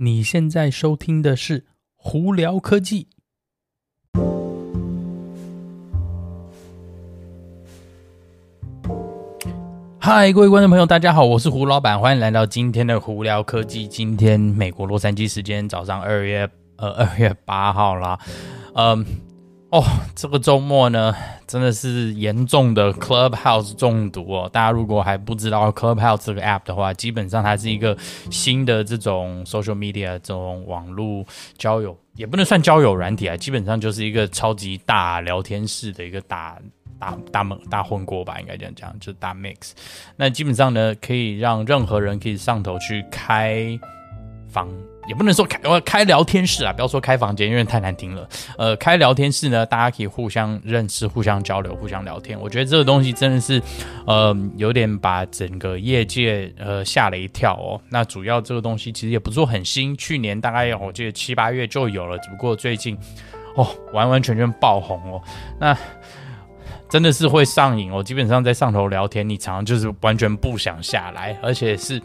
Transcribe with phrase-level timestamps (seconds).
[0.00, 1.66] 你现在收听的是
[1.96, 3.08] 胡聊科技。
[9.98, 13.88] 嗨，各位观众朋友，大家好，我是胡老板，欢迎来到今天的胡聊科技。
[13.88, 18.16] 今天美国洛杉矶时间早上二月呃二月八号啦，
[18.74, 19.04] 嗯。
[19.70, 21.14] 哦，这个周末呢，
[21.46, 24.48] 真的是严重的 Clubhouse 中毒哦。
[24.50, 27.94] 大家如果还不知道 Clubhouse 这个 app 的话，基本上它是一个
[28.30, 31.22] 新的这种 social media 这种网络
[31.58, 36.58] 交友，也不能算交友软体啊，基本上就是一个超级大聊天室的一个大
[36.98, 39.72] 大大猛大混锅吧，应该这样讲，就是大 mix。
[40.16, 43.78] 那基本上呢，可以让任何人可以上头去开
[44.48, 44.66] 房。
[45.08, 48.28] 也不能说开开聊天室啊，不要说开房间，因为太难听了。
[48.58, 52.38] 呃，开聊天室呢，大家可以互相认识、互相交流、互相聊天。
[52.38, 53.60] 我觉得这个东西真的是，
[54.06, 57.80] 呃，有点把整个业界呃吓了一跳哦。
[57.88, 62.94] 那主要这个东西其实也不是说很新，去年大概我记得七八月就有了，只不过最近
[63.56, 65.22] 哦完完全全爆红哦。
[65.58, 65.74] 那
[66.90, 71.98] 真的是会上瘾哦，基本上在上头聊天，你常常就是完全不想下来，而且是。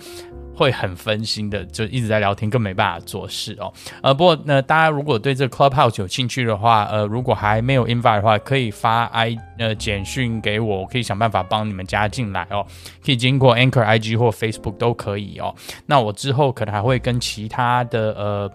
[0.55, 3.73] 会很分心的，就一直在聊天，更没办法做事哦。
[4.01, 12.65] 呃，不过呢，大家如果对这个 Clubhouse 有兴趣的话，呃，如果还没有 invite 的话，可以发 i 呃简讯给我，我可以想办法帮你们加进来哦。
[13.05, 15.53] 可以经过 Anchor IG 或 Facebook 都可以哦。
[15.85, 18.51] 那我之后可能还会跟其他的呃。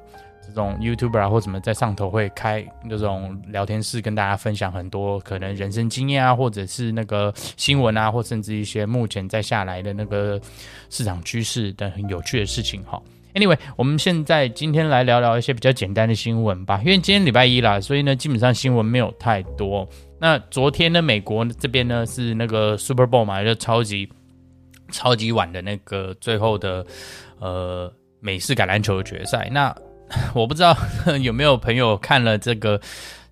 [0.49, 10.41] 这种 YouTuber 啊，或什么在上头会开那种聊天室，跟大家分享很多可能人生经验啊，或者是那个新闻啊，或甚至一些目前在下来的那个
[10.89, 13.01] 市场趋势等很有趣的事情哈。
[13.35, 19.87] Anyway，我们现在今天来聊聊一些比较简单的新闻吧，因为今天礼拜一啦，所以呢基本上新闻没有太多。
[20.19, 24.09] 那昨天呢，美国这边呢是那个 Super Bowl 嘛，就超级
[24.91, 26.85] 超级晚的那个最后的
[27.39, 29.77] 呃美式橄榄球决赛，那。
[30.35, 30.77] 我不知道
[31.21, 32.81] 有没有朋友看了这个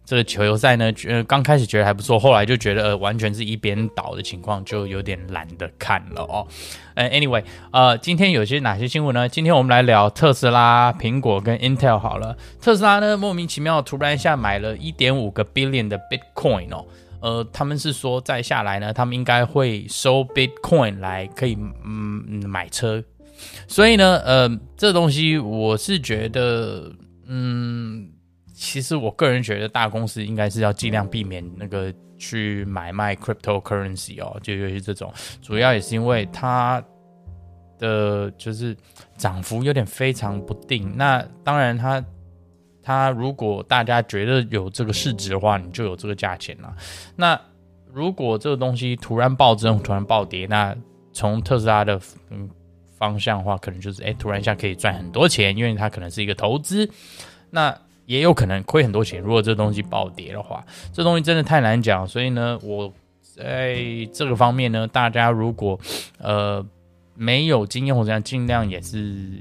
[0.05, 0.93] 这个球赛呢？
[0.93, 6.47] 觉得刚开始觉得还不错，后来就觉得完全是一边倒的情况，就有点懒得看了哦。
[6.95, 7.43] ，anyway，
[7.73, 9.29] 呃，今天有些哪些新闻呢？
[9.29, 12.37] 今天我们来聊特斯拉、苹果跟 Intel 好了。
[12.61, 16.85] 特斯拉呢莫名其妙突然一下买了一点五个 billion 的 Bitcoin 哦，
[17.21, 23.03] 呃，他们是说再下来呢，他们应该会收 Bitcoin 来可以嗯买车。
[23.69, 26.91] 所以呢，呃，这东西我是觉得，
[27.27, 28.09] 嗯，
[28.55, 36.83] 其实我个人觉得大公司应该是要尽量避免那个去买卖 cryptocurrency 哦，就尤其这种，主要也是因为它
[37.79, 38.77] 的就是
[39.19, 40.97] 涨幅有点非常不定。
[40.97, 42.05] 那当然它，
[42.83, 46.75] 它如果大家觉得有这个市值的话，你就有这个价钱了。
[47.17, 47.39] 那
[47.93, 50.75] 如果这个东西突然暴增、突然暴跌，那
[51.13, 52.49] 从特斯拉的嗯。
[52.99, 56.89] 方向的话，可能就是哎，突然一下可以赚很多钱，因为它可能是一个投资，
[57.51, 57.77] 那
[58.07, 59.21] 也有可能亏很多钱。
[59.21, 62.07] 如果这东西暴跌的话，这东西真的太难讲。
[62.07, 63.79] 所以呢，我在
[64.13, 65.79] 这个方面呢，大家如果
[66.19, 66.65] 呃
[67.15, 69.39] 没有经验或者这样，尽量也是。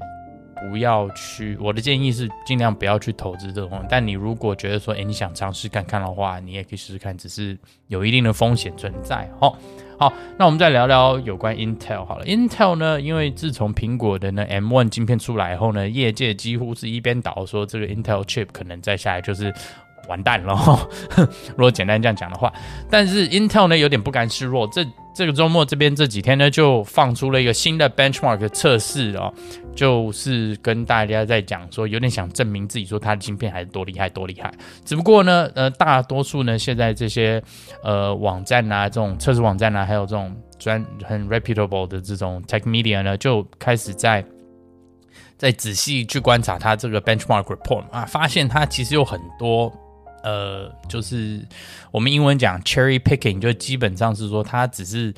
[0.70, 3.84] 不要去，我的建议是尽量不要去投资这种。
[3.90, 7.56] 但你如果觉得说，哎，你想尝试看看的话，你也可以试试看，只是
[7.88, 9.30] 有一定的风险存在。
[9.38, 9.58] 好，
[9.98, 12.24] 好，那我们再聊聊有关 Intel 好了。
[12.26, 19.52] Intel 呢，因为自从苹果的呢 M1 晶片出来以后呢，业界几乎是一边倒说这个 Intel chip 可能再下来就是。
[20.08, 20.88] 完蛋了，
[21.56, 22.52] 如果简单这样讲的话，
[22.90, 29.32] 但是 Intel 呢有点不甘示弱，这这个周末这边这几天呢就放出了一个新的 benchmark 测试哦，
[29.74, 34.52] 就是跟大家在讲说，有点想证明自己说它的晶片还是多厉害多厉害。
[34.84, 37.42] 只不过呢，呃，大多数呢现在这些
[37.82, 44.24] 呃网站啊，这种测试网站啊，还有这种专很 reputable 的这种 tech media 呢，就开始在。
[45.38, 49.70] 再仔细去观察它这个 benchmark report 啊，发现它其实有很多，
[50.26, 51.40] 呃，就是
[51.92, 55.14] 我们英文讲 cherry picking，就基本上是说它只是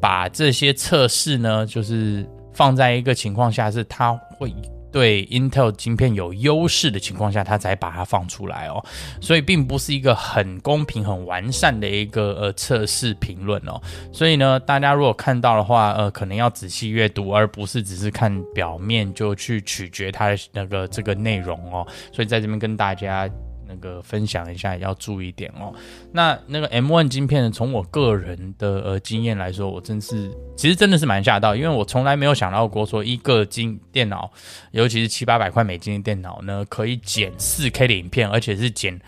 [0.00, 4.54] 把这些测试呢，就是放在一个情况下是它会。
[4.92, 8.82] 对 Intel 晶片有优势的情况下，他才把它放出来哦，
[9.20, 13.78] 所以并不是一个很公平、很完善的一个呃测试评论哦。
[14.10, 21.86] 所以呢，大家如果看到的话，呃，可能要仔细阅读，而不是只是看表面就去取决它的那个这个内容哦。
[22.10, 23.28] 所以在这边跟大家。
[23.68, 25.74] 那个分享一下，要注意点哦。
[26.12, 34.30] 那那个 M1 晶片呢，从我个人的呃经验来说，我真是其实真的是蛮吓到，因为我从来没有想到过说一个晶电脑，
[34.72, 39.00] 尤其是七八百块美金的电脑呢，可以剪四 K 的影片，而且是剪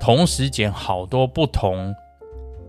[0.00, 1.94] 同时剪好多不同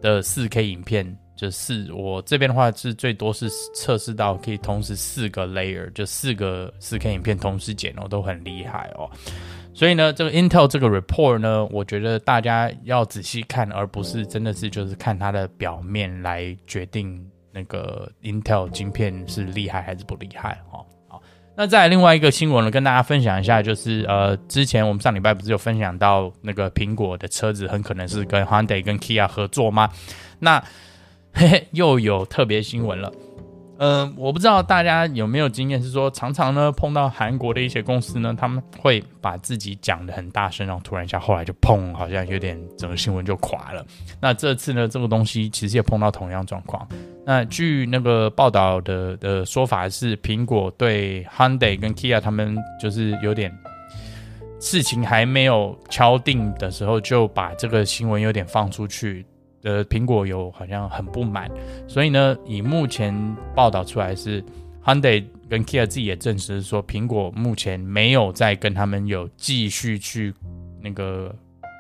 [0.02, 9.10] 的四 K 影片就四，我这边的话是最多是测试到可以同时四个 layer，就四个四 K 影片同时剪哦，都很厉害哦。
[9.74, 20.86] 所以呢，这个 Intel 这个 report 呢，我觉得大家要仔细看，而不是真的是就是看它的表面来决定那个 Intel 晶片是厉害还是不厉害哦。
[21.08, 21.22] 好，
[21.56, 29.90] 那再来另外一个新闻呢，跟大家分享一下，就是呃，之前我们上礼拜不是有分享到那个苹果的车子很可能是跟 Hyundai 跟 Kia 合作吗？
[30.40, 30.64] 那
[31.34, 33.12] 嘿嘿，又有特别新闻了。
[33.86, 43.86] 嗯、我不知道大家有没有经验，是说常常呢碰到韩国的一些公司呢，他们会把自己讲得很大声，然后突然一下后来就砰，好像有点整个新闻就垮了。
[44.22, 46.88] 那这次呢，这个东西其实也碰到同样状况。
[47.26, 53.54] 那据那个报道的的说法是，苹果对 Hyundai 跟 Kia 他们就是有点
[54.62, 59.26] 事情还没有敲定的时候，就把这个新闻有点放出去。
[59.64, 61.50] 的苹果有好像很不满，
[61.88, 63.16] 所以呢，以目前
[63.56, 64.44] 报道出来是
[64.84, 70.34] ，Hyundai 跟 Kia 自己也证实说，苹果目前没有再跟他们有继续去
[70.82, 71.34] 那个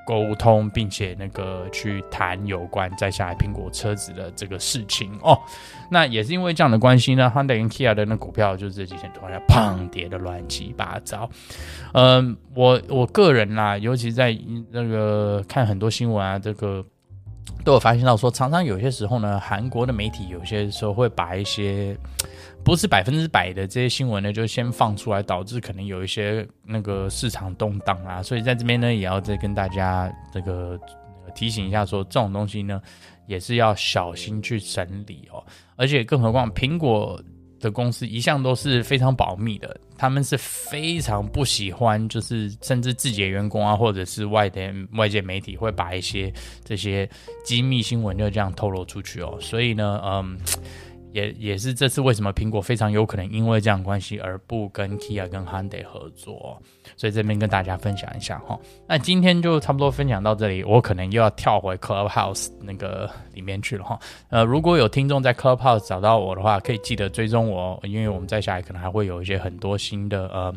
[0.08, 5.38] 沟通，并且那个去谈有关再下来苹果车子的这个事情哦。
[5.92, 11.30] 那也是因为这样的关系呢，Hyundai 跟 Kia 的那股票就是这几天突然砰跌的乱七八糟。
[11.92, 14.38] 嗯，我我个人啦，尤其在
[14.72, 16.86] 那个看很多新闻啊，这个。
[17.64, 21.98] 都有发现到说，常常有些时候呢，韩国的媒体有些时候会把一些
[22.64, 28.22] 不是百分之百的这些新闻呢，就先放出来，导致可能有一些那个市场动荡啊。
[28.22, 30.80] 所以在这边呢，也要再跟大家这个
[31.34, 32.82] 提醒一下说，这种东西呢，
[33.28, 35.44] 也是要小心去审理哦。
[35.76, 37.22] 而且更何况苹果。
[37.64, 46.32] 的公司一向都是非常保密的，他们是非常不喜欢，就是甚至自己的员工啊，或者是外的外界媒体会把一些
[46.64, 47.10] 这些
[47.44, 49.38] 机密新闻就这样透露出去哦。
[49.42, 50.38] 所以呢，嗯。
[51.14, 56.62] 也也是这次为什么苹果非常有可能因为这样关系而不跟 Kia 跟 Hyundai 合作，
[56.98, 58.60] 所以这边跟大家分享一下哈。
[58.88, 64.00] 那今天就差不多分享到这里，我可能又要跳回 Clubhouse 那个里面去了哈。
[64.30, 70.54] 呃，如果有听众在 Clubhouse 找到我的话，可以记得追踪我，因为我们在下来可能还会有一些很多新的呃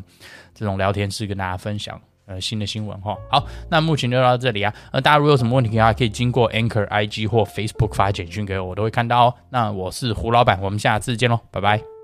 [0.55, 2.01] 这种聊天室跟大家分享。
[2.27, 4.73] 呃，新的新闻哈，好，那目前就到这里啊。
[4.91, 9.33] 那，大家如果有什么问题的话，可以经过 Anchor IG 或 Facebook 发简讯给我，我都会看到哦。
[9.49, 11.96] 那我是胡老板，我们下次见喽，拜拜。